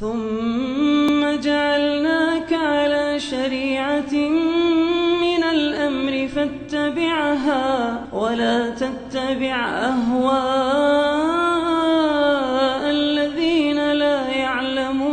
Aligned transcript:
ثم 0.00 1.40
جعلناك 1.40 2.52
على 2.52 3.20
شريعة 3.20 4.14
من 5.24 5.42
الأمر 5.44 6.28
فاتبعها 6.28 7.64
ولا 8.12 8.70
تتبع 8.70 9.56
أهواء 9.88 10.12
الذين 12.90 13.92
لا 13.92 14.28
يعلمون. 14.28 15.06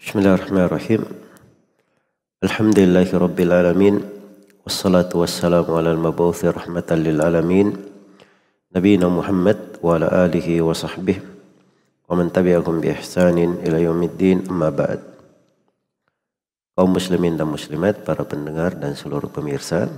بسم 0.00 0.18
الله 0.18 0.34
الرحمن 0.34 0.64
الرحيم. 0.64 1.04
الحمد 2.44 2.78
لله 2.78 3.08
رب 3.18 3.40
العالمين 3.40 4.00
والصلاة 4.64 5.12
والسلام 5.14 5.66
على 5.68 5.90
المبعوث 5.92 6.44
رحمة 6.44 6.88
للعالمين. 6.90 7.91
نبينا 8.75 9.07
محمد 9.07 9.81
وعلى 9.83 10.07
آله 10.25 10.47
وصحبه 10.61 11.17
ومن 12.09 12.31
تبعهم 12.31 12.75
بإحسان 12.81 13.37
إلى 13.63 13.77
يوم 13.83 14.01
الدين 14.03 14.37
أما 14.49 14.69
بعد 14.69 15.01
kaum 16.77 16.93
muslimin 16.93 17.33
dan 17.33 17.49
muslimat, 17.49 18.05
para 18.05 18.21
pendengar 18.21 18.77
dan 18.77 18.93
seluruh 18.93 19.33
pemirsa. 19.33 19.89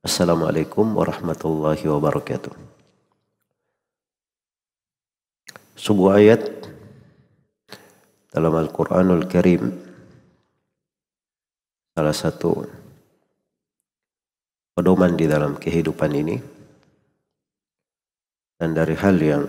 Assalamualaikum 0.00 0.96
warahmatullahi 0.96 1.84
wabarakatuh. 1.84 2.56
Sebuah 5.76 6.24
ayat 6.24 6.40
dalam 8.32 8.56
Al-Quranul 8.56 9.28
Karim 9.28 9.68
salah 11.92 12.16
satu 12.16 12.64
pedoman 14.72 15.20
di 15.20 15.28
dalam 15.28 15.60
kehidupan 15.60 16.10
ini 16.16 16.40
dan 18.59 18.75
dari 18.75 18.93
hal 18.99 19.15
yang 19.17 19.47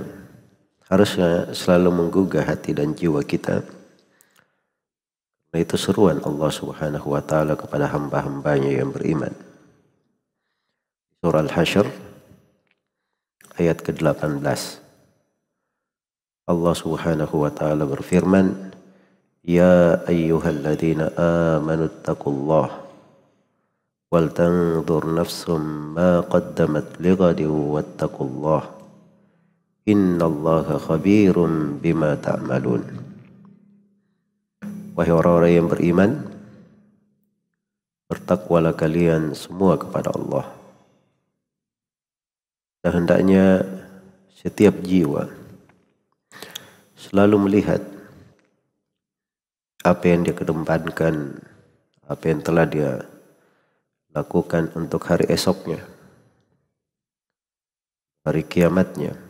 harusnya 0.87 1.51
selalu 1.51 1.91
menggugah 1.91 2.47
hati 2.47 2.73
dan 2.73 2.95
jiwa 2.95 3.27
kita 3.27 3.67
Nah, 5.51 5.59
itu 5.59 5.75
seruan 5.75 6.23
Allah 6.23 6.51
Subhanahu 6.55 7.11
wa 7.11 7.19
taala 7.19 7.59
kepada 7.59 7.91
hamba-hambanya 7.91 8.71
yang 8.71 8.95
beriman. 8.95 9.35
Surah 11.19 11.43
Al-Hasyr 11.43 11.91
ayat 13.59 13.83
ke-18. 13.83 14.47
Allah 16.47 16.75
Subhanahu 16.79 17.35
wa 17.43 17.51
taala 17.51 17.83
berfirman, 17.83 18.71
"Ya 19.43 19.99
ayyuhalladzina 20.07 21.19
amanu 21.59 21.91
taqullaha 22.07 22.87
wal 24.07 24.31
tanzur 24.31 25.03
nafsum 25.03 25.99
ma 25.99 26.23
qaddamat 26.31 27.03
lighadin 27.03 27.51
wattaqullaha 27.51 28.80
innallaha 29.87 30.77
khabirum 30.81 31.81
bima 31.81 32.17
ta'malun." 32.19 32.83
Wahai 34.99 35.15
orang-orang 35.15 35.53
yang 35.57 35.69
beriman, 35.71 36.11
bertakwalah 38.11 38.75
kalian 38.75 39.33
semua 39.39 39.79
kepada 39.79 40.11
Allah. 40.11 40.51
Dan 42.83 43.05
hendaknya 43.05 43.65
setiap 44.35 44.83
jiwa 44.83 45.31
selalu 46.99 47.37
melihat 47.49 47.81
apa 49.81 50.05
yang 50.05 50.27
dia 50.27 50.37
kedepankan, 50.37 51.41
apa 52.05 52.25
yang 52.29 52.41
telah 52.45 52.67
dia 52.69 53.05
lakukan 54.13 54.69
untuk 54.75 55.07
hari 55.07 55.31
esoknya, 55.31 55.81
hari 58.27 58.45
kiamatnya. 58.45 59.30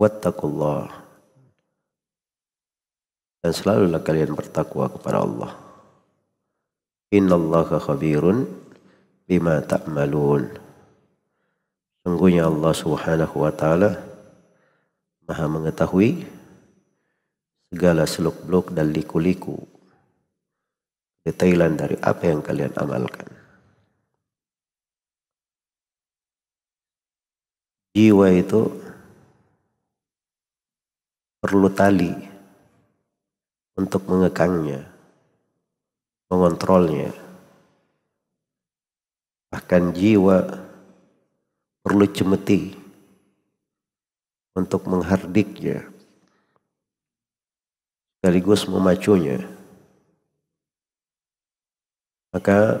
Wattaqullah 0.00 0.88
dan 3.44 3.52
selalulah 3.52 4.00
kalian 4.00 4.32
bertakwa 4.32 4.88
kepada 4.88 5.20
Allah. 5.20 5.52
Innallaha 7.12 7.76
khabirun 7.76 8.48
bima 9.28 9.60
ta'malun. 9.60 10.56
Sungguhnya 12.00 12.48
Allah 12.48 12.72
Subhanahu 12.72 13.44
wa 13.44 13.52
taala 13.52 14.00
Maha 15.28 15.46
mengetahui 15.52 16.24
segala 17.68 18.08
seluk-beluk 18.08 18.72
dan 18.72 18.90
liku-liku 18.90 19.62
detailan 21.22 21.76
dari 21.76 22.00
apa 22.00 22.24
yang 22.24 22.40
kalian 22.40 22.72
amalkan. 22.74 23.28
Jiwa 27.94 28.32
itu 28.32 28.79
perlu 31.40 31.72
tali 31.72 32.12
untuk 33.80 34.04
mengekangnya, 34.04 34.84
mengontrolnya. 36.28 37.16
Bahkan 39.50 39.96
jiwa 39.96 40.46
perlu 41.80 42.04
cemeti 42.12 42.76
untuk 44.52 44.84
menghardiknya, 44.84 45.88
sekaligus 48.20 48.68
memacunya. 48.68 49.42
Maka 52.30 52.78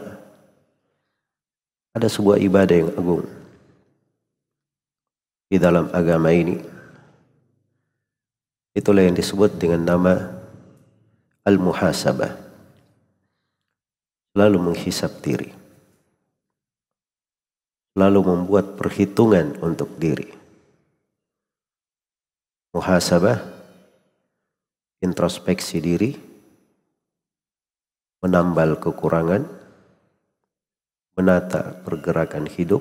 ada 1.90 2.06
sebuah 2.06 2.38
ibadah 2.38 2.76
yang 2.86 2.92
agung 2.94 3.26
di 5.50 5.58
dalam 5.58 5.90
agama 5.90 6.30
ini. 6.30 6.79
Itulah 8.80 9.04
yang 9.04 9.12
disebut 9.12 9.60
dengan 9.60 9.84
nama 9.84 10.40
al-muhasabah. 11.44 12.32
Selalu 14.32 14.56
menghisap 14.56 15.20
diri. 15.20 15.52
Selalu 17.92 18.20
membuat 18.24 18.80
perhitungan 18.80 19.60
untuk 19.60 20.00
diri. 20.00 20.32
Muhasabah, 22.72 23.36
introspeksi 25.04 25.76
diri, 25.84 26.16
menambal 28.24 28.80
kekurangan, 28.80 29.44
menata 31.20 31.84
pergerakan 31.84 32.48
hidup, 32.48 32.80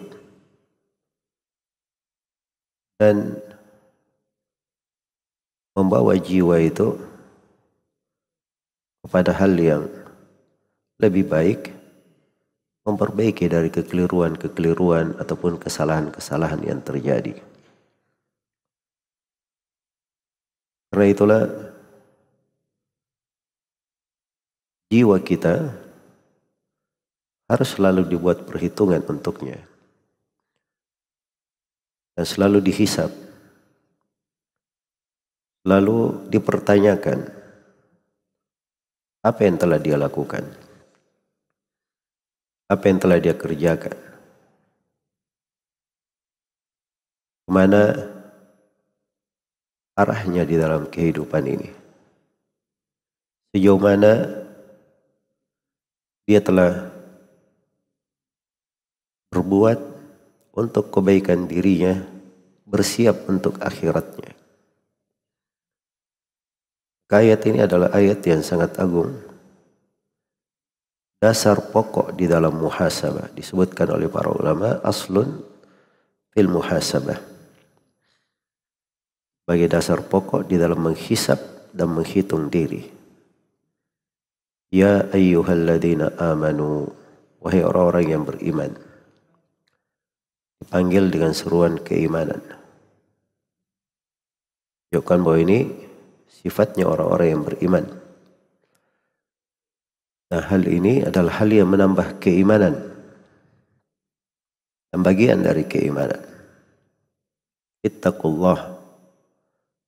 dan 2.95 3.35
membawa 5.73 6.17
jiwa 6.17 6.57
itu 6.61 6.97
kepada 9.05 9.31
hal 9.33 9.53
yang 9.55 9.83
lebih 10.99 11.25
baik 11.25 11.71
memperbaiki 12.83 13.45
dari 13.47 13.69
kekeliruan-kekeliruan 13.69 15.15
ataupun 15.21 15.61
kesalahan-kesalahan 15.61 16.61
yang 16.65 16.81
terjadi. 16.81 17.37
Karena 20.89 21.05
itulah 21.05 21.43
jiwa 24.89 25.21
kita 25.21 25.69
harus 27.45 27.69
selalu 27.77 28.09
dibuat 28.09 28.45
perhitungan 28.49 29.05
untuknya 29.05 29.61
dan 32.17 32.25
selalu 32.25 32.59
dihisap, 32.65 33.13
selalu 35.69 36.25
dipertanyakan 36.33 37.29
apa 39.21 39.39
yang 39.45 39.61
telah 39.61 39.77
dia 39.77 40.01
lakukan? 40.01 40.41
Apa 42.65 42.89
yang 42.89 42.97
telah 42.97 43.21
dia 43.21 43.37
kerjakan? 43.37 43.93
Ke 47.45 47.49
mana 47.53 48.01
arahnya 49.93 50.41
di 50.41 50.57
dalam 50.57 50.89
kehidupan 50.89 51.45
ini? 51.45 51.69
Sejauh 53.53 53.77
mana 53.77 54.25
dia 56.25 56.41
telah 56.41 56.89
berbuat 59.29 59.77
untuk 60.57 60.89
kebaikan 60.89 61.45
dirinya, 61.45 61.93
bersiap 62.65 63.29
untuk 63.29 63.61
akhiratnya. 63.61 64.38
Ayat 67.09 67.41
ini 67.49 67.65
adalah 67.65 67.89
ayat 67.89 68.21
yang 68.21 68.45
sangat 68.45 68.77
agung. 68.77 69.09
Dasar 71.17 71.57
pokok 71.57 72.13
di 72.13 72.29
dalam 72.29 72.53
muhasabah 72.61 73.33
disebutkan 73.33 73.89
oleh 73.97 74.05
para 74.05 74.29
ulama 74.29 74.77
aslun 74.85 75.41
fil 76.29 76.47
muhasabah. 76.47 77.17
Bagi 79.49 79.65
dasar 79.65 80.05
pokok 80.05 80.45
di 80.45 80.61
dalam 80.61 80.85
menghisap 80.85 81.73
dan 81.73 81.89
menghitung 81.89 82.45
diri. 82.53 82.85
Ya 84.69 85.09
ayyuhalladzina 85.09 86.13
amanu 86.21 86.93
wahai 87.41 87.65
orang-orang 87.65 88.05
yang 88.05 88.23
beriman. 88.23 88.77
dipanggil 90.59 91.07
dengan 91.09 91.33
seruan 91.33 91.79
keimanan. 91.79 92.43
Yukkan 94.91 95.23
bahwa 95.23 95.39
ini 95.39 95.88
sifatnya 96.29 96.85
orang-orang 96.85 97.27
yang 97.33 97.43
beriman. 97.43 97.85
Nah 100.29 100.43
hal 100.45 100.63
ini 100.69 101.01
adalah 101.01 101.41
hal 101.41 101.49
yang 101.49 101.67
menambah 101.67 102.21
keimanan. 102.21 102.77
Dan 104.89 105.01
bagian 105.01 105.41
dari 105.41 105.65
keimanan. 105.65 106.21
Ittaqullah. 107.81 108.77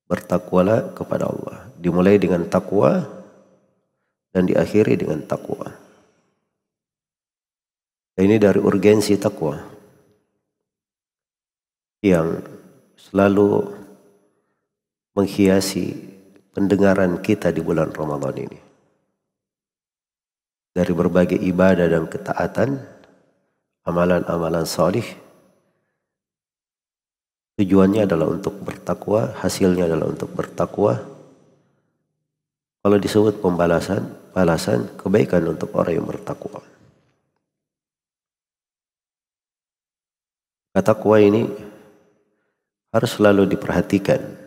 Bertakwalah 0.10 0.98
kepada 0.98 1.30
Allah. 1.30 1.70
Dimulai 1.78 2.18
dengan 2.18 2.44
takwa 2.50 3.06
dan 4.34 4.44
diakhiri 4.50 4.98
dengan 4.98 5.24
takwa. 5.24 5.72
Ini 8.20 8.36
dari 8.38 8.60
urgensi 8.60 9.16
takwa 9.16 9.56
yang 12.02 12.42
selalu 12.98 13.72
menghiasi 15.16 16.11
pendengaran 16.52 17.20
kita 17.24 17.52
di 17.52 17.64
bulan 17.64 17.92
Ramadan 17.92 18.36
ini. 18.36 18.60
Dari 20.72 20.92
berbagai 20.96 21.36
ibadah 21.36 21.88
dan 21.88 22.08
ketaatan, 22.08 22.80
amalan-amalan 23.84 24.64
salih, 24.64 25.04
tujuannya 27.60 28.08
adalah 28.08 28.32
untuk 28.32 28.56
bertakwa, 28.64 29.36
hasilnya 29.36 29.92
adalah 29.92 30.08
untuk 30.08 30.32
bertakwa. 30.32 31.04
Kalau 32.82 32.98
disebut 32.98 33.44
pembalasan, 33.44 34.08
balasan 34.32 34.88
kebaikan 34.96 35.44
untuk 35.52 35.76
orang 35.76 36.00
yang 36.00 36.08
bertakwa. 36.08 36.64
Kata 40.72 40.96
takwa 40.96 41.20
ini 41.20 41.52
harus 42.96 43.12
selalu 43.20 43.44
diperhatikan. 43.44 44.41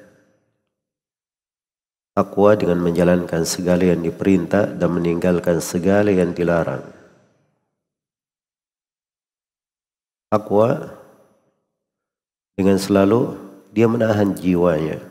Takwa 2.15 2.55
dengan 2.55 2.79
menjalankan 2.79 3.43
segala 3.43 3.91
yang 3.91 3.99
diperintah 3.99 4.79
dan 4.79 4.87
meninggalkan 4.95 5.59
segala 5.59 6.15
yang 6.15 6.31
dilarang. 6.31 6.87
Takwa 10.31 10.95
dengan 12.55 12.79
selalu 12.79 13.35
dia 13.75 13.91
menahan 13.91 14.31
jiwanya. 14.31 15.03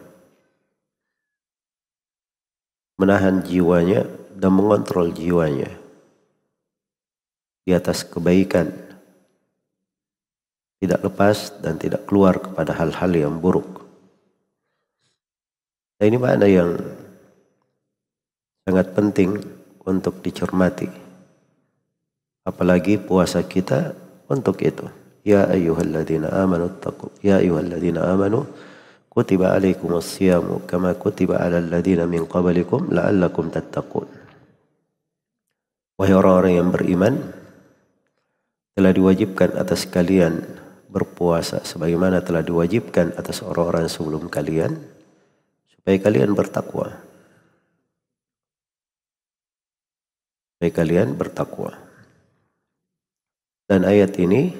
Menahan 2.95 3.43
jiwanya 3.43 4.07
dan 4.39 4.51
mengontrol 4.55 5.11
jiwanya 5.11 5.83
di 7.63 7.71
atas 7.71 8.03
kebaikan 8.03 8.71
tidak 10.83 10.99
lepas 10.99 11.51
dan 11.63 11.79
tidak 11.79 12.03
keluar 12.03 12.35
kepada 12.35 12.75
hal-hal 12.75 13.11
yang 13.11 13.39
buruk. 13.39 13.87
Nah, 15.95 16.05
ini 16.11 16.19
makna 16.19 16.43
yang 16.43 16.75
sangat 18.63 18.95
penting 18.95 19.39
untuk 19.83 20.23
dicermati. 20.23 20.87
Apalagi 22.43 22.99
puasa 22.99 23.43
kita 23.43 23.95
untuk 24.27 24.59
itu. 24.63 24.87
Ya 25.23 25.47
ayyuhalladzina 25.47 26.35
amanu 26.35 26.67
taqu 26.83 27.07
ya 27.23 27.39
ayyuhalladzina 27.39 28.03
amanu 28.11 28.43
kutiba 29.07 29.55
alaikumus 29.55 30.19
siyamu 30.19 30.67
kama 30.67 30.91
kutiba 30.99 31.39
alal 31.39 31.63
ladzina 31.63 32.03
min 32.03 32.27
qablikum 32.27 32.91
la'allakum 32.91 33.47
tattaqun. 33.47 34.07
Wahai 35.95 36.17
orang-orang 36.17 36.53
yang 36.59 36.69
beriman, 36.73 37.15
telah 38.73 38.89
diwajibkan 38.89 39.53
atas 39.53 39.85
kalian 39.85 40.41
berpuasa 40.89 41.61
sebagaimana 41.61 42.25
telah 42.25 42.41
diwajibkan 42.41 43.13
atas 43.17 43.45
orang-orang 43.45 43.85
sebelum 43.85 44.25
kalian 44.27 44.81
supaya 45.69 45.97
kalian 46.01 46.33
bertakwa. 46.33 46.97
Supaya 50.63 50.79
kalian 50.79 51.19
bertakwa. 51.19 51.75
Dan 53.67 53.83
ayat 53.83 54.15
ini 54.15 54.55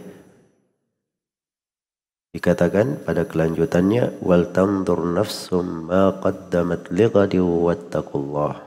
dikatakan 2.36 3.08
pada 3.08 3.24
kelanjutannya 3.24 4.20
wal 4.20 4.52
tandur 4.52 5.00
nafsum 5.00 5.88
ma 5.88 6.12
qaddamat 6.20 6.92
lighadi 6.92 7.40
wattaqullah. 7.40 8.60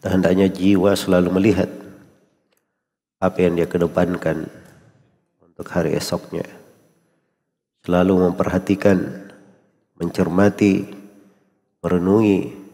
Dan 0.00 0.10
hendaknya 0.16 0.48
jiwa 0.48 0.96
selalu 0.96 1.28
melihat 1.28 1.68
apa 3.20 3.36
yang 3.36 3.60
dia 3.60 3.68
kedepankan 3.68 4.48
untuk 5.44 5.68
hari 5.76 5.92
esoknya. 5.92 6.48
Selalu 7.84 8.32
memperhatikan, 8.32 9.28
mencermati, 10.00 10.88
merenungi 11.84 12.64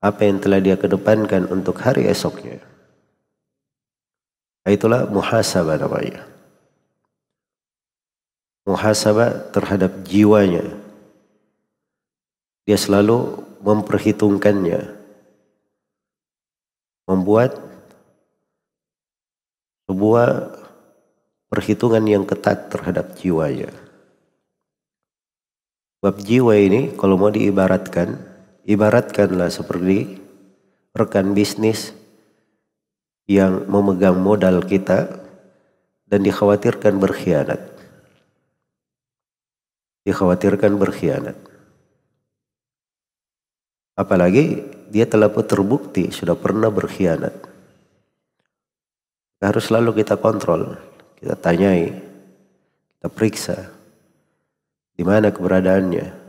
apa 0.00 0.20
yang 0.24 0.40
telah 0.40 0.64
dia 0.64 0.80
kedepankan 0.80 1.44
untuk 1.52 1.76
hari 1.84 2.08
esoknya. 2.08 2.56
Itulah 4.64 5.04
muhasabah 5.08 5.76
namanya. 5.76 6.24
Muhasabah 8.64 9.52
terhadap 9.52 10.04
jiwanya. 10.08 10.64
Dia 12.64 12.78
selalu 12.80 13.44
memperhitungkannya. 13.60 14.96
Membuat 17.08 17.58
sebuah 19.90 20.54
perhitungan 21.50 22.04
yang 22.06 22.22
ketat 22.22 22.70
terhadap 22.70 23.18
jiwanya. 23.18 23.74
Sebab 25.98 26.16
jiwa 26.22 26.54
ini 26.56 26.94
kalau 26.94 27.18
mau 27.18 27.28
diibaratkan, 27.28 28.29
ibaratkanlah 28.70 29.50
seperti 29.50 30.22
rekan 30.94 31.34
bisnis 31.34 31.90
yang 33.26 33.66
memegang 33.66 34.14
modal 34.22 34.62
kita 34.62 35.10
dan 36.06 36.20
dikhawatirkan 36.22 37.02
berkhianat. 37.02 37.58
Dikhawatirkan 40.06 40.78
berkhianat. 40.78 41.36
Apalagi 43.98 44.62
dia 44.90 45.04
telah 45.04 45.28
terbukti 45.28 46.14
sudah 46.14 46.38
pernah 46.38 46.70
berkhianat. 46.70 47.34
Harus 49.42 49.66
selalu 49.66 50.04
kita 50.04 50.14
kontrol 50.20 50.78
kita 51.20 51.36
tanyai, 51.36 51.92
kita 52.96 53.08
periksa 53.12 53.56
di 54.96 55.04
mana 55.04 55.28
keberadaannya, 55.28 56.19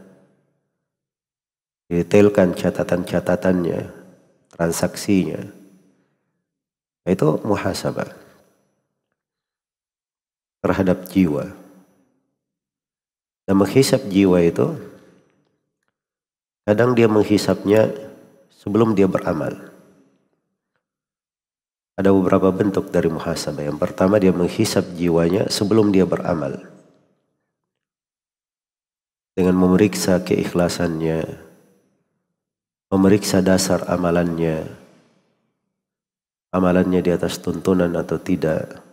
detailkan 1.92 2.56
catatan-catatannya, 2.56 3.92
transaksinya. 4.56 5.44
Itu 7.04 7.44
muhasabah 7.44 8.08
terhadap 10.64 11.04
jiwa. 11.12 11.52
Dan 13.44 13.60
menghisap 13.60 14.08
jiwa 14.08 14.40
itu 14.40 14.72
kadang 16.64 16.96
dia 16.96 17.12
menghisapnya 17.12 17.92
sebelum 18.56 18.96
dia 18.96 19.12
beramal. 19.12 19.52
Ada 22.00 22.16
beberapa 22.16 22.56
bentuk 22.56 22.88
dari 22.88 23.12
muhasabah. 23.12 23.68
Yang 23.68 23.80
pertama 23.84 24.16
dia 24.16 24.32
menghisap 24.32 24.96
jiwanya 24.96 25.52
sebelum 25.52 25.92
dia 25.92 26.08
beramal. 26.08 26.56
Dengan 29.36 29.60
memeriksa 29.60 30.24
keikhlasannya, 30.24 31.51
memeriksa 32.92 33.40
dasar 33.40 33.88
amalannya, 33.88 34.68
amalannya 36.52 37.00
di 37.00 37.12
atas 37.16 37.40
tuntunan 37.40 37.96
atau 37.96 38.20
tidak. 38.20 38.84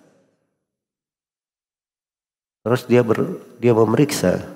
Terus 2.62 2.86
dia 2.86 3.02
ber, 3.02 3.42
dia 3.58 3.74
memeriksa 3.74 4.46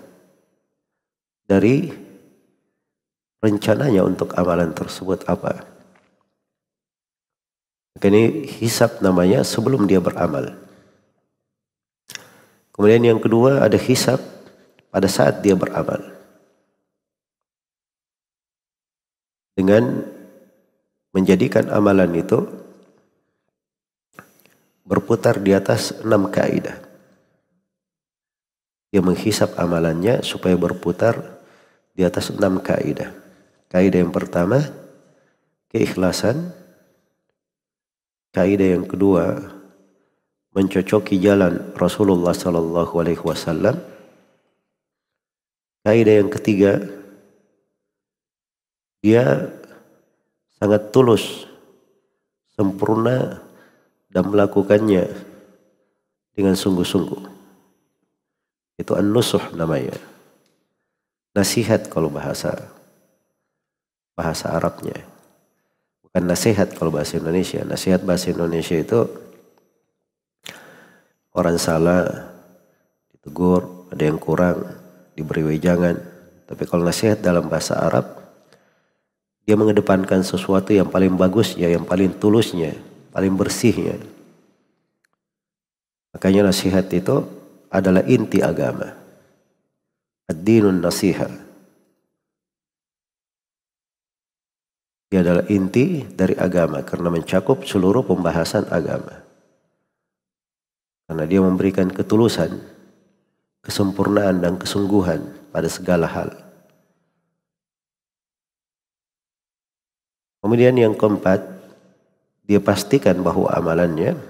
dari 1.50 1.90
rencananya 3.42 4.06
untuk 4.06 4.30
amalan 4.38 4.70
tersebut 4.70 5.26
apa. 5.26 5.66
Maka 7.98 8.06
ini 8.08 8.46
hisap 8.46 9.02
namanya 9.02 9.42
sebelum 9.42 9.90
dia 9.90 9.98
beramal. 9.98 10.54
Kemudian 12.72 13.04
yang 13.04 13.20
kedua 13.20 13.66
ada 13.66 13.76
hisap 13.76 14.22
pada 14.94 15.10
saat 15.10 15.42
dia 15.42 15.58
beramal. 15.58 16.11
Dengan 19.52 20.08
menjadikan 21.12 21.68
amalan 21.68 22.12
itu 22.16 22.48
berputar 24.88 25.38
di 25.38 25.52
atas 25.52 25.92
enam 26.00 26.32
kaidah. 26.32 26.80
Dia 28.92 29.00
menghisap 29.00 29.56
amalannya 29.56 30.20
supaya 30.20 30.56
berputar 30.56 31.40
di 31.96 32.04
atas 32.04 32.32
enam 32.32 32.60
kaidah. 32.60 33.12
Kaidah 33.72 34.04
yang 34.04 34.12
pertama, 34.12 34.60
keikhlasan. 35.72 36.52
Kaidah 38.32 38.76
yang 38.76 38.84
kedua, 38.88 39.52
mencocoki 40.52 41.20
jalan 41.20 41.72
Rasulullah 41.76 42.36
Sallallahu 42.36 42.92
Alaihi 43.00 43.20
Wasallam. 43.24 43.76
Kaidah 45.84 46.14
yang 46.20 46.28
ketiga, 46.32 46.80
dia 49.02 49.50
sangat 50.62 50.94
tulus, 50.94 51.50
sempurna 52.54 53.42
dan 54.14 54.30
melakukannya 54.30 55.10
dengan 56.38 56.54
sungguh-sungguh. 56.54 57.22
Itu 58.78 58.94
an-nusuh 58.94 59.58
namanya. 59.58 59.98
Nasihat 61.34 61.90
kalau 61.90 62.14
bahasa 62.14 62.70
bahasa 64.14 64.54
Arabnya. 64.54 64.96
Bukan 66.06 66.22
nasihat 66.28 66.70
kalau 66.78 66.94
bahasa 66.94 67.18
Indonesia. 67.18 67.66
Nasihat 67.66 68.06
bahasa 68.06 68.30
Indonesia 68.30 68.78
itu 68.78 69.00
orang 71.34 71.56
salah 71.58 72.30
ditegur, 73.10 73.88
ada 73.90 74.02
yang 74.04 74.20
kurang, 74.20 74.62
diberi 75.18 75.42
wejangan. 75.42 75.98
Tapi 76.46 76.62
kalau 76.68 76.84
nasihat 76.84 77.18
dalam 77.24 77.48
bahasa 77.48 77.80
Arab, 77.80 78.21
dia 79.42 79.58
mengedepankan 79.58 80.22
sesuatu 80.22 80.70
yang 80.70 80.86
paling 80.86 81.18
bagus 81.18 81.58
ya, 81.58 81.66
yang 81.66 81.82
paling 81.82 82.14
tulusnya, 82.14 82.78
paling 83.10 83.34
bersihnya. 83.34 83.98
Makanya 86.14 86.52
nasihat 86.52 86.86
itu 86.94 87.26
adalah 87.66 88.06
inti 88.06 88.38
agama. 88.38 88.94
Ad-dinun 90.30 90.78
nasihat. 90.78 91.32
Dia 95.10 95.20
adalah 95.20 95.44
inti 95.50 96.06
dari 96.08 96.32
agama 96.38 96.80
karena 96.86 97.12
mencakup 97.12 97.68
seluruh 97.68 98.06
pembahasan 98.06 98.64
agama. 98.72 99.20
Karena 101.04 101.24
dia 101.28 101.40
memberikan 101.44 101.90
ketulusan, 101.92 102.56
kesempurnaan 103.60 104.40
dan 104.40 104.56
kesungguhan 104.56 105.20
pada 105.52 105.68
segala 105.68 106.08
hal. 106.08 106.32
Kemudian 110.52 110.76
yang 110.76 110.92
keempat, 110.92 111.40
dia 112.44 112.60
pastikan 112.60 113.24
bahwa 113.24 113.48
amalannya 113.56 114.20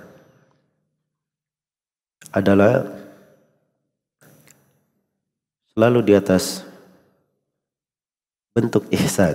adalah 2.31 2.87
selalu 5.75 5.99
di 6.07 6.14
atas 6.14 6.62
bentuk 8.55 8.87
ihsan 8.95 9.35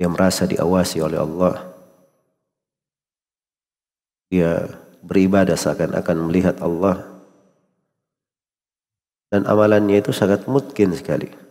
yang 0.00 0.16
merasa 0.16 0.48
diawasi 0.48 1.04
oleh 1.04 1.20
Allah. 1.20 1.60
Dia 4.32 4.64
beribadah 5.04 5.60
seakan-akan 5.60 6.24
melihat 6.24 6.56
Allah. 6.64 7.04
Dan 9.28 9.44
amalannya 9.44 10.00
itu 10.00 10.16
sangat 10.16 10.48
mungkin 10.48 10.96
sekali. 10.96 11.49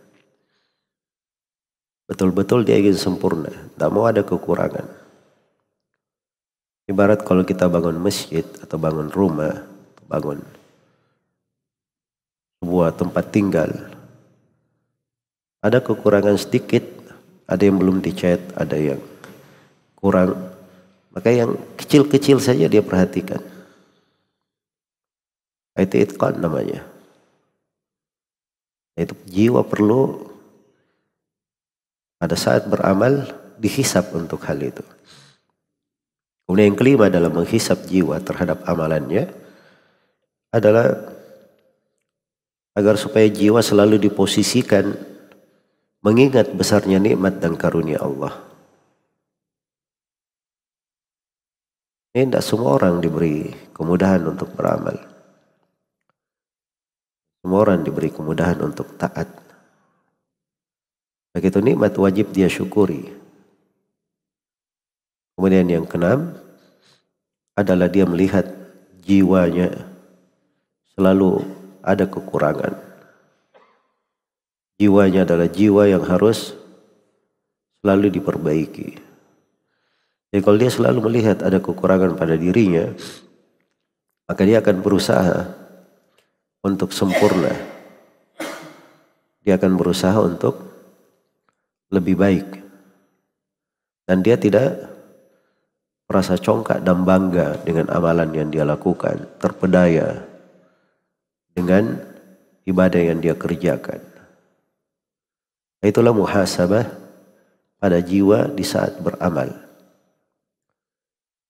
Betul-betul 2.10 2.66
dia 2.66 2.74
ingin 2.74 2.98
sempurna. 2.98 3.54
Tidak 3.54 3.90
mau 3.94 4.10
ada 4.10 4.26
kekurangan. 4.26 4.82
Ibarat 6.90 7.22
kalau 7.22 7.46
kita 7.46 7.70
bangun 7.70 8.02
masjid 8.02 8.42
atau 8.58 8.74
bangun 8.82 9.14
rumah, 9.14 9.62
bangun 10.10 10.42
sebuah 12.58 12.98
tempat 12.98 13.30
tinggal. 13.30 13.70
Ada 15.62 15.78
kekurangan 15.78 16.34
sedikit, 16.34 16.82
ada 17.46 17.62
yang 17.62 17.78
belum 17.78 18.02
dicat, 18.02 18.42
ada 18.58 18.74
yang 18.74 18.98
kurang. 19.94 20.34
Maka 21.14 21.30
yang 21.30 21.54
kecil-kecil 21.78 22.42
saja 22.42 22.66
dia 22.66 22.82
perhatikan. 22.82 23.38
Itu 25.78 25.94
itqan 25.94 26.42
namanya. 26.42 26.82
Itu 28.98 29.14
jiwa 29.30 29.62
perlu 29.62 30.29
pada 32.20 32.36
saat 32.36 32.68
beramal 32.68 33.24
dihisap 33.56 34.12
untuk 34.12 34.44
hal 34.44 34.60
itu. 34.60 34.84
Kemudian 36.44 36.74
yang 36.74 36.78
kelima 36.78 37.06
dalam 37.08 37.32
menghisap 37.32 37.88
jiwa 37.88 38.20
terhadap 38.20 38.60
amalannya 38.68 39.32
adalah 40.52 41.16
agar 42.76 43.00
supaya 43.00 43.24
jiwa 43.30 43.64
selalu 43.64 43.96
diposisikan 43.96 44.92
mengingat 46.04 46.52
besarnya 46.52 47.00
nikmat 47.00 47.40
dan 47.40 47.56
karunia 47.56 48.02
Allah. 48.04 48.36
Ini 52.10 52.26
tidak 52.26 52.42
semua 52.42 52.74
orang 52.74 52.98
diberi 52.98 53.46
kemudahan 53.70 54.26
untuk 54.26 54.50
beramal. 54.52 54.98
Semua 57.40 57.58
orang 57.62 57.86
diberi 57.86 58.10
kemudahan 58.10 58.58
untuk 58.60 58.98
taat. 58.98 59.49
Begitu 61.30 61.62
nikmat 61.62 61.94
wajib 61.94 62.34
dia 62.34 62.50
syukuri. 62.50 63.10
Kemudian 65.38 65.68
yang 65.70 65.86
keenam 65.86 66.34
adalah 67.54 67.86
dia 67.86 68.04
melihat 68.04 68.44
jiwanya 69.00 69.72
selalu 70.92 71.42
ada 71.80 72.04
kekurangan 72.04 72.90
jiwanya 74.80 75.28
adalah 75.28 75.44
jiwa 75.44 75.84
yang 75.92 76.00
harus 76.08 76.56
selalu 77.84 78.08
diperbaiki. 78.16 78.96
Jadi 80.32 80.40
kalau 80.40 80.56
dia 80.56 80.72
selalu 80.72 80.98
melihat 81.04 81.44
ada 81.44 81.60
kekurangan 81.60 82.16
pada 82.16 82.40
dirinya, 82.40 82.88
maka 84.24 84.40
dia 84.48 84.64
akan 84.64 84.80
berusaha 84.80 85.52
untuk 86.64 86.96
sempurna. 86.96 87.52
Dia 89.44 89.60
akan 89.60 89.76
berusaha 89.76 90.16
untuk 90.16 90.69
lebih 91.90 92.16
baik. 92.16 92.48
Dan 94.06 94.22
dia 94.22 94.38
tidak 94.38 94.90
merasa 96.10 96.34
congkak 96.34 96.82
dan 96.82 97.06
bangga 97.06 97.62
dengan 97.62 97.86
amalan 97.94 98.34
yang 98.34 98.50
dia 98.50 98.66
lakukan, 98.66 99.30
terpedaya 99.38 100.26
dengan 101.54 102.02
ibadah 102.66 102.98
yang 102.98 103.22
dia 103.22 103.38
kerjakan. 103.38 104.02
Itulah 105.80 106.10
muhasabah 106.10 106.90
pada 107.78 107.98
jiwa 108.02 108.50
di 108.50 108.66
saat 108.66 108.98
beramal. 108.98 109.54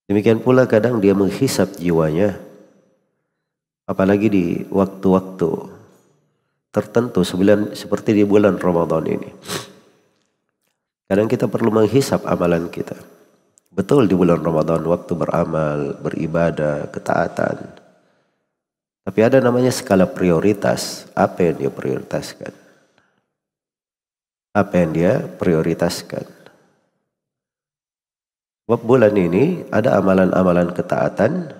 Demikian 0.06 0.42
pula 0.42 0.66
kadang 0.66 0.98
dia 0.98 1.14
menghisap 1.14 1.78
jiwanya. 1.78 2.38
Apalagi 3.86 4.26
di 4.30 4.44
waktu-waktu 4.70 5.50
tertentu 6.70 7.26
seperti 7.74 8.14
di 8.14 8.22
bulan 8.22 8.54
Ramadan 8.54 9.02
ini. 9.06 9.30
Kadang 11.10 11.26
kita 11.26 11.50
perlu 11.50 11.74
menghisap 11.74 12.22
amalan 12.22 12.70
kita. 12.70 12.94
Betul 13.74 14.06
di 14.06 14.14
bulan 14.14 14.38
Ramadan 14.38 14.86
waktu 14.86 15.12
beramal, 15.18 15.98
beribadah, 15.98 16.86
ketaatan. 16.94 17.66
Tapi 19.02 19.20
ada 19.26 19.42
namanya 19.42 19.74
skala 19.74 20.06
prioritas. 20.06 21.10
Apa 21.18 21.50
yang 21.50 21.66
dia 21.66 21.70
prioritaskan? 21.74 22.70
apa 24.50 24.82
yang 24.82 24.90
dia 24.90 25.12
prioritaskan. 25.22 26.26
Sebab 28.66 28.80
bulan 28.86 29.14
ini 29.14 29.66
ada 29.70 29.98
amalan-amalan 29.98 30.70
ketaatan 30.74 31.50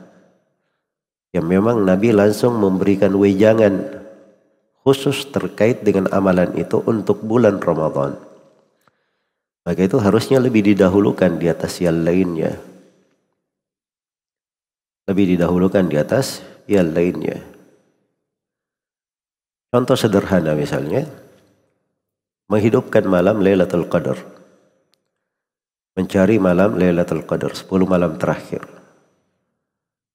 yang 1.34 1.46
memang 1.46 1.82
Nabi 1.86 2.10
langsung 2.14 2.58
memberikan 2.58 3.14
wejangan 3.14 4.02
khusus 4.82 5.26
terkait 5.30 5.82
dengan 5.86 6.10
amalan 6.10 6.50
itu 6.58 6.82
untuk 6.86 7.22
bulan 7.22 7.62
Ramadan. 7.62 8.18
Maka 9.60 9.80
itu 9.84 10.00
harusnya 10.00 10.40
lebih 10.40 10.64
didahulukan 10.64 11.36
di 11.36 11.46
atas 11.48 11.84
yang 11.84 12.00
lainnya. 12.00 12.56
Lebih 15.04 15.36
didahulukan 15.36 15.84
di 15.90 15.96
atas 16.00 16.40
yang 16.64 16.94
lainnya. 16.96 17.44
Contoh 19.70 19.94
sederhana 19.94 20.56
misalnya, 20.56 21.06
menghidupkan 22.50 23.06
malam 23.06 23.38
Lailatul 23.38 23.86
Qadar. 23.86 24.18
Mencari 25.94 26.42
malam 26.42 26.74
Lailatul 26.74 27.22
Qadar, 27.22 27.54
10 27.54 27.70
malam 27.86 28.18
terakhir. 28.18 28.66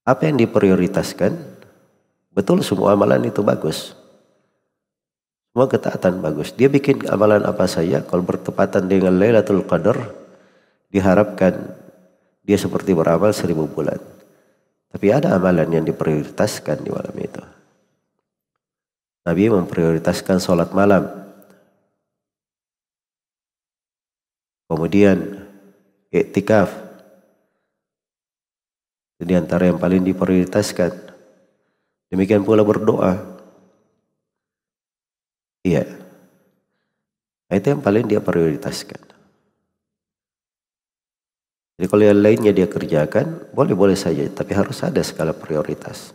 Apa 0.04 0.28
yang 0.28 0.38
diprioritaskan? 0.42 1.34
Betul 2.36 2.68
semua 2.68 2.94
amalan 2.94 3.32
itu 3.32 3.40
bagus. 3.40 3.96
Semua 5.56 5.72
ketaatan 5.72 6.20
bagus. 6.20 6.52
Dia 6.52 6.68
bikin 6.68 7.08
amalan 7.08 7.48
apa 7.48 7.64
saja 7.64 8.04
kalau 8.04 8.28
bertepatan 8.28 8.92
dengan 8.92 9.16
Lailatul 9.16 9.64
Qadar 9.64 9.96
diharapkan 10.92 11.80
dia 12.44 12.60
seperti 12.60 12.92
beramal 12.92 13.32
seribu 13.32 13.64
bulan. 13.64 13.96
Tapi 14.92 15.16
ada 15.16 15.40
amalan 15.40 15.72
yang 15.72 15.88
diprioritaskan 15.88 16.84
di 16.84 16.92
malam 16.92 17.16
itu. 17.16 17.40
Nabi 19.24 19.48
memprioritaskan 19.48 20.44
sholat 20.44 20.76
malam 20.76 21.26
Kemudian 24.66 25.46
iktikaf. 26.12 26.74
Di 29.16 29.32
antara 29.32 29.72
yang 29.72 29.80
paling 29.80 30.04
diprioritaskan. 30.04 30.92
Demikian 32.12 32.44
pula 32.44 32.66
berdoa. 32.68 33.35
Iya. 35.66 35.82
Itu 37.50 37.74
yang 37.74 37.82
paling 37.82 38.06
dia 38.06 38.22
prioritaskan. 38.22 39.02
Jadi 41.76 41.86
kalau 41.90 42.04
yang 42.06 42.22
lainnya 42.22 42.54
dia 42.54 42.70
kerjakan, 42.70 43.50
boleh-boleh 43.52 43.98
saja, 43.98 44.24
tapi 44.30 44.54
harus 44.54 44.80
ada 44.86 45.02
skala 45.02 45.34
prioritas. 45.34 46.14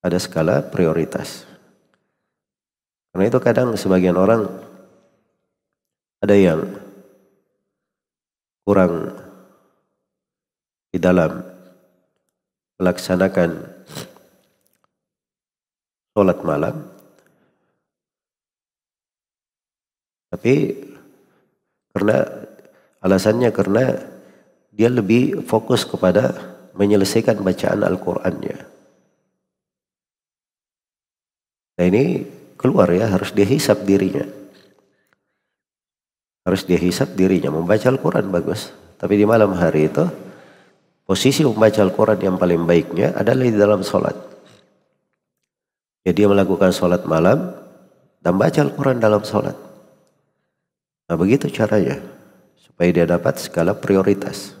Ada 0.00 0.16
skala 0.16 0.64
prioritas. 0.64 1.44
Karena 3.12 3.28
itu 3.28 3.38
kadang 3.44 3.76
sebagian 3.76 4.16
orang 4.16 4.48
ada 6.24 6.34
yang 6.34 6.64
kurang 8.64 9.14
di 10.90 10.98
dalam 10.98 11.44
melaksanakan 12.80 13.50
sholat 16.16 16.40
malam. 16.40 16.80
Tapi 20.32 20.72
karena 21.92 22.24
alasannya 23.04 23.52
karena 23.52 23.84
dia 24.72 24.88
lebih 24.88 25.44
fokus 25.44 25.84
kepada 25.84 26.32
menyelesaikan 26.72 27.44
bacaan 27.44 27.84
Al-Qur'annya. 27.84 28.56
Nah 31.76 31.84
ini 31.84 32.24
keluar 32.56 32.88
ya 32.96 33.12
harus 33.12 33.36
dihisap 33.36 33.84
dirinya. 33.84 34.24
Harus 36.48 36.64
dihisap 36.64 37.12
dirinya 37.12 37.52
membaca 37.52 37.92
Al-Qur'an 37.92 38.32
bagus. 38.32 38.72
Tapi 38.96 39.20
di 39.20 39.28
malam 39.28 39.52
hari 39.52 39.92
itu 39.92 40.08
posisi 41.04 41.44
membaca 41.44 41.84
Al-Quran 41.84 42.32
yang 42.32 42.36
paling 42.40 42.64
baiknya 42.64 43.12
adalah 43.12 43.44
di 43.44 43.52
dalam 43.52 43.84
sholat. 43.84 44.35
Jadi 46.06 46.22
dia 46.22 46.30
melakukan 46.30 46.70
sholat 46.70 47.02
malam 47.02 47.50
dan 48.22 48.38
baca 48.38 48.62
Al-Quran 48.62 49.02
dalam 49.02 49.26
sholat. 49.26 49.58
Nah 51.10 51.16
begitu 51.18 51.50
caranya. 51.50 51.98
Supaya 52.62 52.94
dia 52.94 53.06
dapat 53.10 53.42
skala 53.42 53.74
prioritas. 53.74 54.54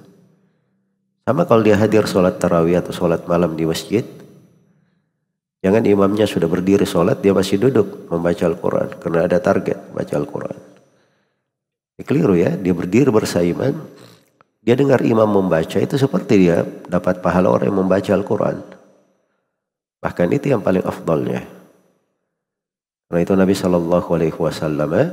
Sama 1.22 1.46
kalau 1.46 1.62
dia 1.62 1.78
hadir 1.78 2.02
sholat 2.10 2.42
tarawih 2.42 2.82
atau 2.82 2.90
sholat 2.90 3.22
malam 3.30 3.54
di 3.54 3.62
masjid. 3.62 4.02
Jangan 5.62 5.86
imamnya 5.86 6.26
sudah 6.26 6.50
berdiri 6.50 6.86
sholat, 6.86 7.22
dia 7.22 7.30
masih 7.30 7.62
duduk 7.62 8.10
membaca 8.10 8.42
Al-Quran. 8.42 8.88
Karena 8.98 9.30
ada 9.30 9.38
target 9.38 9.78
baca 9.94 10.14
Al-Quran. 10.18 10.58
Ini 11.98 12.02
keliru 12.02 12.34
ya, 12.34 12.58
dia 12.58 12.74
berdiri 12.74 13.10
bersaiman 13.14 13.74
dia 14.66 14.74
dengar 14.74 14.98
imam 15.06 15.30
membaca 15.30 15.78
itu 15.78 15.94
seperti 15.94 16.42
dia 16.42 16.66
dapat 16.90 17.22
pahala 17.22 17.54
orang 17.54 17.70
yang 17.70 17.86
membaca 17.86 18.10
Al-Quran. 18.10 18.75
Bahkan 20.00 20.28
itu 20.32 20.52
yang 20.52 20.62
paling 20.62 20.84
afdalnya. 20.84 21.42
Karena 23.06 23.20
itu 23.22 23.32
Nabi 23.38 23.54
Shallallahu 23.54 24.08
Alaihi 24.12 24.34
Wasallam 24.34 24.90
eh, 24.98 25.08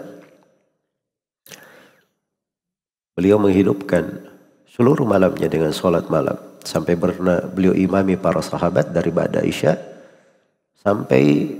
beliau 3.13 3.37
menghidupkan 3.37 4.33
seluruh 4.65 5.05
malamnya 5.05 5.45
dengan 5.45 5.69
sholat 5.69 6.09
malam 6.09 6.33
sampai 6.65 6.97
pernah 6.97 7.45
beliau 7.45 7.77
imami 7.77 8.17
para 8.17 8.41
sahabat 8.41 8.89
dari 8.89 9.13
Ba'da 9.13 9.45
Isya 9.45 9.77
sampai 10.81 11.53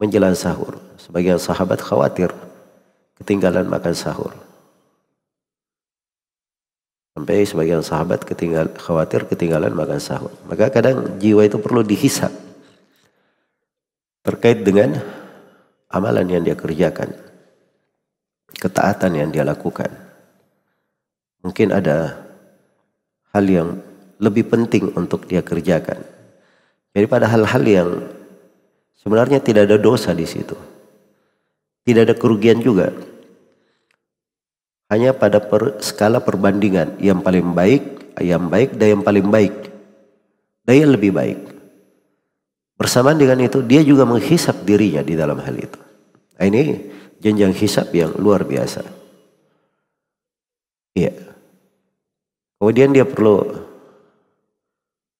menjelang 0.00 0.32
sahur. 0.32 0.80
Sebagian 0.96 1.36
sahabat 1.36 1.84
khawatir 1.84 2.32
ketinggalan 3.20 3.68
makan 3.68 3.92
sahur. 3.92 4.32
Sampai 7.16 7.48
sebagian 7.48 7.80
sahabat 7.80 8.28
ketinggal, 8.28 8.76
khawatir 8.76 9.24
ketinggalan 9.24 9.72
makan 9.72 10.00
sahur. 10.00 10.32
Maka 10.48 10.68
kadang 10.68 11.16
jiwa 11.16 11.48
itu 11.48 11.56
perlu 11.56 11.80
dihisap. 11.80 12.45
Terkait 14.26 14.66
dengan 14.66 14.98
amalan 15.86 16.26
yang 16.26 16.42
dia 16.42 16.58
kerjakan. 16.58 17.14
Ketaatan 18.58 19.12
yang 19.14 19.30
dia 19.30 19.46
lakukan. 19.46 19.88
Mungkin 21.46 21.70
ada 21.70 22.26
hal 23.30 23.46
yang 23.46 23.78
lebih 24.18 24.50
penting 24.50 24.90
untuk 24.98 25.30
dia 25.30 25.46
kerjakan. 25.46 26.02
Daripada 26.90 27.30
hal-hal 27.30 27.62
yang 27.62 27.88
sebenarnya 28.98 29.38
tidak 29.38 29.70
ada 29.70 29.78
dosa 29.78 30.10
di 30.10 30.26
situ. 30.26 30.58
Tidak 31.86 32.02
ada 32.02 32.18
kerugian 32.18 32.58
juga 32.58 32.90
hanya 34.86 35.10
pada 35.10 35.42
per, 35.42 35.82
skala 35.82 36.22
perbandingan 36.22 37.02
yang 37.02 37.18
paling 37.18 37.50
baik, 37.54 38.14
yang 38.22 38.46
baik 38.46 38.78
dan 38.78 38.98
yang 38.98 39.02
paling 39.02 39.26
baik. 39.26 39.54
Dan 40.62 40.74
yang 40.82 40.92
lebih 40.94 41.10
baik. 41.14 41.38
Bersamaan 42.76 43.16
dengan 43.16 43.40
itu 43.40 43.64
dia 43.64 43.80
juga 43.80 44.04
menghisap 44.04 44.62
dirinya 44.68 45.00
di 45.00 45.16
dalam 45.16 45.40
hal 45.40 45.56
itu. 45.56 45.80
Nah, 46.36 46.44
ini 46.44 46.62
jenjang 47.20 47.56
hisap 47.56 47.88
yang 47.96 48.12
luar 48.20 48.44
biasa. 48.44 48.84
Iya. 50.92 51.12
Kemudian 52.60 52.92
dia 52.92 53.08
perlu 53.08 53.40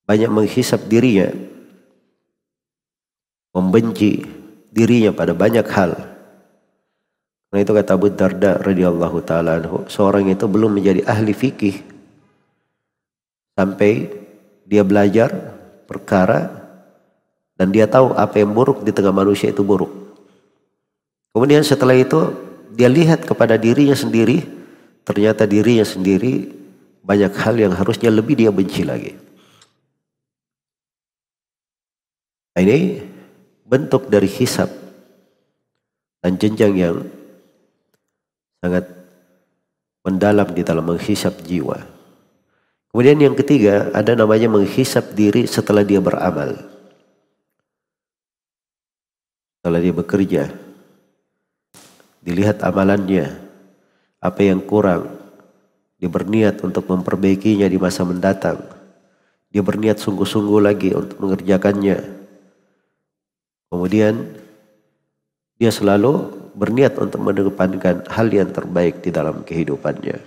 banyak 0.04 0.28
menghisap 0.28 0.84
dirinya. 0.84 1.32
Membenci 3.56 4.20
dirinya 4.68 5.16
pada 5.16 5.32
banyak 5.32 5.64
hal 5.72 6.16
Nah 7.56 7.62
itu 7.62 7.72
kata 7.72 7.94
Abu 7.94 8.12
Darda 8.12 8.58
radhiyallahu 8.58 9.22
taala 9.22 9.62
seorang 9.86 10.26
itu 10.28 10.44
belum 10.50 10.76
menjadi 10.76 11.06
ahli 11.06 11.30
fikih 11.30 11.80
sampai 13.54 14.10
dia 14.66 14.82
belajar 14.82 15.32
perkara 15.86 16.65
dan 17.56 17.72
dia 17.72 17.88
tahu 17.88 18.12
apa 18.12 18.36
yang 18.40 18.52
buruk 18.52 18.84
di 18.84 18.92
tengah 18.92 19.12
manusia 19.12 19.48
itu 19.48 19.64
buruk. 19.64 19.88
Kemudian 21.32 21.64
setelah 21.64 21.96
itu 21.96 22.32
dia 22.76 22.88
lihat 22.88 23.24
kepada 23.24 23.56
dirinya 23.56 23.96
sendiri, 23.96 24.44
ternyata 25.04 25.48
dirinya 25.48 25.84
sendiri 25.84 26.52
banyak 27.00 27.32
hal 27.32 27.56
yang 27.56 27.72
harusnya 27.72 28.12
lebih 28.12 28.36
dia 28.36 28.52
benci 28.52 28.84
lagi. 28.84 29.16
Nah, 32.56 32.60
ini 32.64 33.04
bentuk 33.68 34.08
dari 34.08 34.28
hisab 34.28 34.72
dan 36.24 36.40
jenjang 36.40 36.72
yang 36.72 36.96
sangat 38.64 38.88
mendalam 40.04 40.48
di 40.56 40.62
dalam 40.64 40.88
menghisap 40.88 41.44
jiwa. 41.44 41.84
Kemudian 42.88 43.20
yang 43.20 43.36
ketiga 43.36 43.92
ada 43.92 44.16
namanya 44.16 44.48
menghisap 44.48 45.12
diri 45.12 45.44
setelah 45.44 45.84
dia 45.84 46.00
beramal. 46.00 46.75
Setelah 49.66 49.82
dia 49.82 49.90
bekerja. 49.90 50.42
Dilihat 52.22 52.62
amalannya. 52.62 53.34
Apa 54.22 54.46
yang 54.46 54.62
kurang. 54.62 55.10
Dia 55.98 56.06
berniat 56.06 56.62
untuk 56.62 56.86
memperbaikinya 56.86 57.66
di 57.66 57.74
masa 57.74 58.06
mendatang. 58.06 58.62
Dia 59.50 59.66
berniat 59.66 59.98
sungguh-sungguh 59.98 60.62
lagi 60.62 60.94
untuk 60.94 61.18
mengerjakannya. 61.18 61.98
Kemudian 63.66 64.38
dia 65.58 65.74
selalu 65.74 66.30
berniat 66.54 67.02
untuk 67.02 67.26
mengedepankan 67.26 68.06
hal 68.06 68.30
yang 68.30 68.54
terbaik 68.54 69.02
di 69.02 69.10
dalam 69.10 69.42
kehidupannya. 69.42 70.22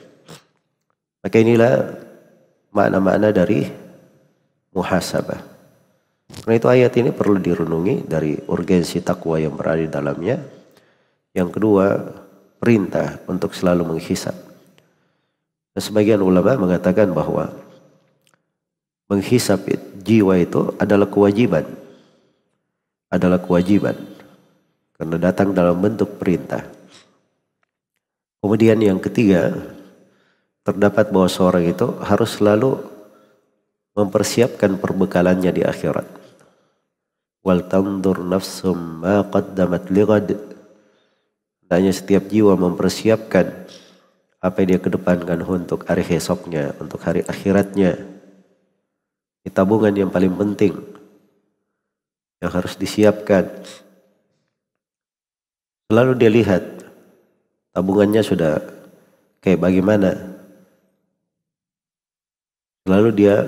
Maka 1.23 1.35
inilah 1.39 1.95
makna-makna 2.75 3.31
dari 3.31 3.71
muhasabah. 4.75 5.58
Karena 6.29 6.53
itu 6.61 6.67
ayat 6.69 6.93
ini 6.93 7.09
perlu 7.09 7.41
direnungi 7.41 8.05
dari 8.05 8.37
urgensi 8.37 9.01
takwa 9.01 9.41
yang 9.41 9.57
berada 9.57 9.81
di 9.81 9.89
dalamnya. 9.89 10.37
Yang 11.33 11.49
kedua, 11.57 11.85
perintah 12.61 13.17
untuk 13.25 13.57
selalu 13.57 13.97
menghisap. 13.97 14.37
Dan 15.73 15.81
sebagian 15.81 16.21
ulama 16.21 16.53
mengatakan 16.53 17.09
bahwa 17.09 17.49
menghisap 19.09 19.73
jiwa 20.05 20.37
itu 20.37 20.69
adalah 20.77 21.09
kewajiban. 21.09 21.65
Adalah 23.09 23.41
kewajiban. 23.41 23.97
Karena 24.93 25.17
datang 25.17 25.49
dalam 25.49 25.81
bentuk 25.81 26.21
perintah. 26.21 26.61
Kemudian 28.37 28.77
yang 28.77 29.01
ketiga, 29.01 29.49
terdapat 30.61 31.09
bahwa 31.09 31.25
seorang 31.25 31.65
itu 31.65 31.97
harus 32.05 32.37
selalu 32.37 32.77
mempersiapkan 33.97 34.77
perbekalannya 34.77 35.49
di 35.49 35.65
akhirat. 35.65 36.18
Wal 37.45 37.65
tandur 37.71 38.19
nafsum 38.23 39.03
ma 39.03 39.23
qaddamat 39.23 39.87
lighad. 39.89 40.35
Hanya 41.69 41.93
setiap 41.93 42.25
jiwa 42.27 42.57
mempersiapkan 42.57 43.69
apa 44.39 44.55
yang 44.63 44.67
dia 44.75 44.79
kedepankan 44.81 45.39
untuk 45.45 45.85
hari 45.85 46.01
esoknya, 46.09 46.73
untuk 46.81 46.99
hari 47.05 47.21
akhiratnya. 47.23 47.99
Ini 49.45 49.49
tabungan 49.53 49.93
yang 49.93 50.09
paling 50.09 50.33
penting 50.33 50.73
yang 52.41 52.51
harus 52.51 52.73
disiapkan 52.79 53.45
Lalu 55.89 56.21
dia 56.21 56.29
lihat 56.29 56.63
tabungannya 57.73 58.21
sudah 58.21 58.61
kayak 59.41 59.57
bagaimana. 59.57 60.37
Lalu 62.85 63.09
dia 63.17 63.41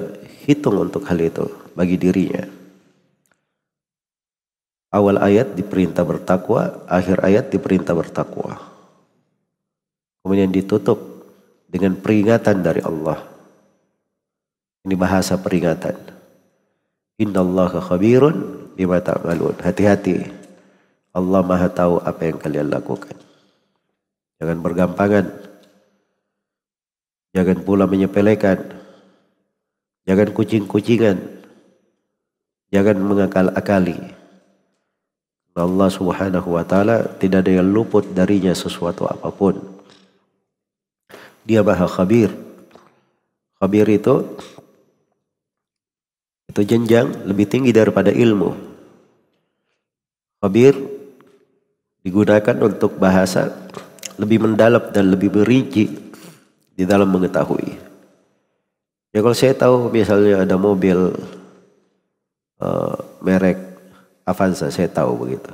hitung 0.49 0.81
untuk 0.81 1.05
hal 1.05 1.21
itu 1.21 1.45
bagi 1.77 2.01
dirinya. 2.01 2.60
Awal 4.91 5.23
ayat 5.23 5.55
diperintah 5.55 6.03
bertakwa, 6.03 6.83
akhir 6.83 7.23
ayat 7.23 7.47
diperintah 7.47 7.95
bertakwa. 7.95 8.59
Kemudian 10.19 10.51
ditutup 10.51 10.99
dengan 11.71 11.95
peringatan 11.95 12.59
dari 12.59 12.83
Allah. 12.83 13.23
Ini 14.83 14.95
bahasa 14.99 15.39
peringatan. 15.39 15.95
Inna 17.23 17.39
Allah 17.39 17.71
khabirun 17.71 18.35
bima 18.75 18.99
ta'malun. 18.99 19.63
Hati-hati. 19.63 20.27
Allah 21.15 21.39
maha 21.39 21.71
tahu 21.71 22.03
apa 22.03 22.21
yang 22.27 22.37
kalian 22.39 22.67
lakukan. 22.67 23.15
Jangan 24.43 24.59
bergampangan. 24.59 25.25
Jangan 27.31 27.57
pula 27.63 27.87
menyepelekan. 27.87 28.59
Jangan 30.03 30.29
kucing-kucingan. 30.35 31.17
Jangan 32.75 32.97
mengakal-akali. 32.99 34.20
Allah 35.51 35.91
subhanahu 35.91 36.55
wa 36.55 36.63
ta'ala 36.63 37.19
tidak 37.19 37.43
ada 37.43 37.59
yang 37.59 37.67
luput 37.67 38.07
darinya 38.15 38.55
sesuatu 38.55 39.03
apa 39.03 39.27
pun. 39.35 39.59
Dia 41.43 41.59
maha 41.59 41.91
khabir. 41.91 42.31
Khabir 43.59 43.85
itu 43.91 44.23
itu 46.51 46.61
jenjang 46.63 47.27
lebih 47.27 47.47
tinggi 47.51 47.75
daripada 47.75 48.11
ilmu. 48.11 48.55
Khabir 50.39 50.75
digunakan 52.03 52.55
untuk 52.63 52.95
bahasa 52.95 53.51
lebih 54.15 54.47
mendalam 54.47 54.87
dan 54.95 55.11
lebih 55.11 55.35
merinci 55.35 55.91
di 56.75 56.83
dalam 56.87 57.11
mengetahui. 57.11 57.91
Ya 59.11 59.19
kalau 59.19 59.35
saya 59.35 59.51
tahu 59.51 59.91
misalnya 59.91 60.47
ada 60.47 60.55
mobil 60.55 61.11
uh, 62.63 62.95
merek 63.19 63.70
Avanza, 64.25 64.69
saya 64.69 64.87
tahu 64.87 65.25
begitu. 65.27 65.51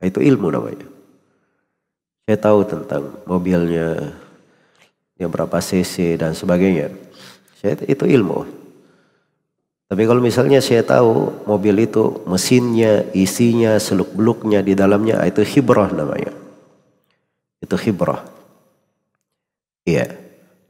Itu 0.00 0.22
ilmu 0.22 0.48
namanya. 0.48 0.88
Saya 2.24 2.38
tahu 2.38 2.62
tentang 2.64 3.20
mobilnya, 3.26 4.14
yang 5.20 5.28
berapa 5.28 5.60
cc 5.60 6.16
dan 6.16 6.32
sebagainya. 6.32 6.88
Saya, 7.60 7.76
itu 7.84 8.08
ilmu. 8.08 8.48
Tapi 9.90 10.02
kalau 10.06 10.22
misalnya 10.22 10.62
saya 10.62 10.86
tahu 10.86 11.44
mobil 11.44 11.76
itu 11.84 12.24
mesinnya, 12.24 13.04
isinya, 13.12 13.76
seluk-beluknya 13.76 14.62
di 14.64 14.72
dalamnya, 14.72 15.20
itu 15.26 15.42
hibrah 15.42 15.90
namanya. 15.92 16.32
Itu 17.60 17.76
hibrah. 17.76 18.24
Iya. 19.84 20.14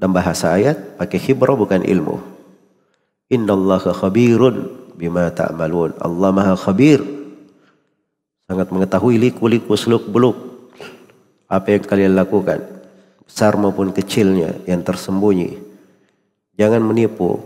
Dan 0.01 0.17
bahasa 0.17 0.57
ayat 0.57 0.97
pakai 0.97 1.21
hibrah 1.21 1.53
bukan 1.53 1.85
ilmu. 1.85 2.17
Inna 3.29 3.53
Allah 3.53 3.85
khabirun 3.85 4.80
bima 5.01 5.33
ta'malun. 5.33 5.97
Allah 5.97 6.29
maha 6.29 6.53
khabir. 6.53 7.01
Sangat 8.45 8.69
mengetahui 8.69 9.17
liku-liku 9.17 9.73
seluk-beluk. 9.73 10.37
Apa 11.49 11.73
yang 11.73 11.83
kalian 11.89 12.13
lakukan. 12.13 12.61
Besar 13.25 13.57
maupun 13.57 13.97
kecilnya 13.97 14.61
yang 14.69 14.85
tersembunyi. 14.85 15.57
Jangan 16.61 16.85
menipu. 16.85 17.41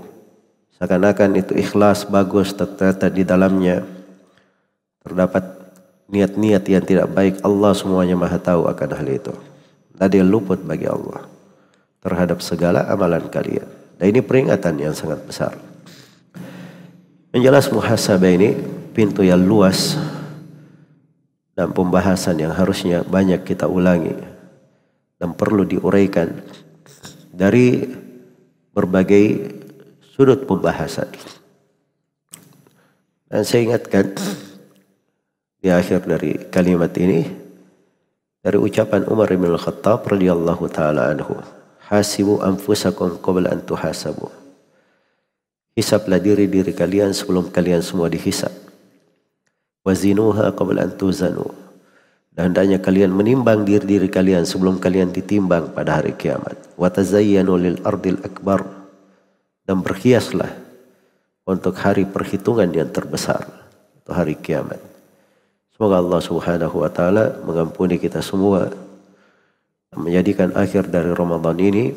Seakan-akan 0.75 1.39
itu 1.39 1.55
ikhlas, 1.55 2.11
bagus, 2.11 2.51
ternyata 2.59 3.07
di 3.07 3.23
dalamnya 3.23 3.87
terdapat 5.07 5.71
niat-niat 6.11 6.65
yang 6.67 6.83
tidak 6.83 7.09
baik. 7.15 7.39
Allah 7.47 7.73
semuanya 7.79 8.19
maha 8.19 8.43
tahu 8.43 8.67
akan 8.67 8.91
hal 8.99 9.09
itu. 9.09 9.35
Tadi 9.95 10.19
luput 10.27 10.59
bagi 10.67 10.91
Allah 10.91 11.31
terhadap 12.03 12.43
segala 12.43 12.91
amalan 12.91 13.31
kalian. 13.31 13.69
Dan 13.95 14.11
ini 14.11 14.21
peringatan 14.21 14.75
yang 14.83 14.93
sangat 14.93 15.23
besar. 15.23 15.55
Yang 17.35 17.43
jelas 17.51 17.67
muhasabah 17.75 18.31
ini 18.31 18.55
pintu 18.95 19.27
yang 19.27 19.43
luas 19.43 19.99
dan 21.59 21.75
pembahasan 21.75 22.39
yang 22.39 22.55
harusnya 22.55 23.03
banyak 23.03 23.43
kita 23.43 23.67
ulangi 23.67 24.15
dan 25.19 25.35
perlu 25.35 25.67
diuraikan 25.67 26.31
dari 27.35 27.91
berbagai 28.71 29.51
sudut 30.15 30.47
pembahasan. 30.47 31.11
Dan 33.27 33.43
saya 33.43 33.67
ingatkan 33.67 34.15
di 35.59 35.75
akhir 35.75 36.07
dari 36.07 36.39
kalimat 36.55 36.95
ini 37.03 37.27
dari 38.47 38.63
ucapan 38.63 39.11
Umar 39.11 39.27
bin 39.35 39.51
Al-Khattab 39.51 40.07
radhiyallahu 40.07 40.71
taala 40.71 41.11
anhu 41.11 41.43
Hasibu 41.83 42.47
anfusakum 42.47 43.19
qabla 43.19 43.51
an 43.51 43.67
tuhasabu. 43.67 44.44
Hisablah 45.75 46.23
diri-diri 46.23 46.71
kalian 46.71 47.11
sebelum 47.11 47.51
kalian 47.51 47.83
semua 47.83 48.07
dihisab. 48.07 48.55
Wazinuha 49.83 50.55
qabla. 50.55 50.87
Dan 52.35 52.51
hendaknya 52.51 52.79
kalian 52.79 53.11
menimbang 53.11 53.67
diri-diri 53.67 54.07
kalian 54.07 54.47
sebelum 54.47 54.79
kalian 54.79 55.11
ditimbang 55.11 55.75
pada 55.75 55.99
hari 55.99 56.15
kiamat. 56.15 56.55
Watazayyanu 56.79 57.55
lil 57.59 57.77
ardil 57.83 58.23
akbar. 58.23 58.63
Dan 59.67 59.83
berhiaslah 59.83 60.51
untuk 61.43 61.75
hari 61.83 62.07
perhitungan 62.07 62.71
yang 62.71 62.95
terbesar. 62.95 63.43
Itu 63.99 64.15
hari 64.15 64.39
kiamat. 64.39 64.79
Semoga 65.75 65.99
Allah 65.99 66.23
subhanahu 66.23 66.87
wa 66.87 66.91
ta'ala 66.91 67.43
mengampuni 67.43 67.99
kita 67.99 68.23
semua 68.23 68.71
menjadikan 69.95 70.55
akhir 70.55 70.87
dari 70.87 71.11
Ramadan 71.11 71.59
ini 71.59 71.95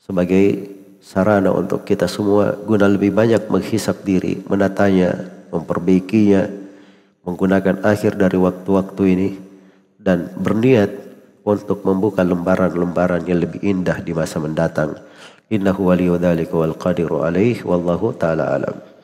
sebagai 0.00 0.75
sarana 1.06 1.54
untuk 1.54 1.86
kita 1.86 2.10
semua 2.10 2.58
guna 2.66 2.90
lebih 2.90 3.14
banyak 3.14 3.46
menghisap 3.46 4.02
diri, 4.02 4.42
menatanya, 4.50 5.14
memperbaikinya, 5.54 6.50
menggunakan 7.22 7.86
akhir 7.86 8.18
dari 8.18 8.34
waktu-waktu 8.34 9.02
ini 9.14 9.28
dan 10.02 10.34
berniat 10.34 10.90
untuk 11.46 11.86
membuka 11.86 12.26
lembaran-lembaran 12.26 13.22
yang 13.22 13.38
lebih 13.38 13.62
indah 13.62 14.02
di 14.02 14.10
masa 14.10 14.42
mendatang. 14.42 14.98
Innahu 15.46 15.94
waliyudzalika 15.94 16.58
wal 16.58 16.74
qadiru 16.74 17.22
wallahu 17.22 18.10
taala 18.18 18.58
alam. 18.58 18.95